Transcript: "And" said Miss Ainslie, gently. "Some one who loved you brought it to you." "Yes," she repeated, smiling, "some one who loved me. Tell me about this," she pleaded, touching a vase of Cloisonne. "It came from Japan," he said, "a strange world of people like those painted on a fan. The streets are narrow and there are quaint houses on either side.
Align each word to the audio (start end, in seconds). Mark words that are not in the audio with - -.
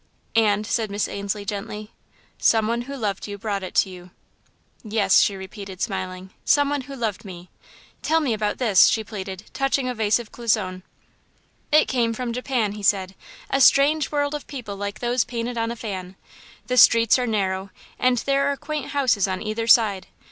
"And" 0.35 0.65
said 0.65 0.89
Miss 0.89 1.07
Ainslie, 1.07 1.45
gently. 1.45 1.91
"Some 2.39 2.65
one 2.65 2.81
who 2.81 2.95
loved 2.97 3.27
you 3.27 3.37
brought 3.37 3.61
it 3.61 3.75
to 3.75 3.89
you." 3.91 4.09
"Yes," 4.81 5.19
she 5.19 5.35
repeated, 5.35 5.79
smiling, 5.79 6.31
"some 6.43 6.71
one 6.71 6.81
who 6.81 6.95
loved 6.95 7.23
me. 7.23 7.51
Tell 8.01 8.19
me 8.19 8.33
about 8.33 8.57
this," 8.57 8.87
she 8.87 9.03
pleaded, 9.03 9.43
touching 9.53 9.87
a 9.87 9.93
vase 9.93 10.17
of 10.17 10.31
Cloisonne. 10.31 10.81
"It 11.71 11.85
came 11.87 12.15
from 12.15 12.33
Japan," 12.33 12.71
he 12.71 12.81
said, 12.81 13.13
"a 13.51 13.61
strange 13.61 14.11
world 14.11 14.33
of 14.33 14.47
people 14.47 14.75
like 14.75 15.01
those 15.01 15.23
painted 15.23 15.55
on 15.55 15.69
a 15.69 15.75
fan. 15.75 16.15
The 16.65 16.77
streets 16.77 17.19
are 17.19 17.27
narrow 17.27 17.69
and 17.99 18.17
there 18.25 18.47
are 18.51 18.57
quaint 18.57 18.93
houses 18.93 19.27
on 19.27 19.43
either 19.43 19.67
side. 19.67 20.07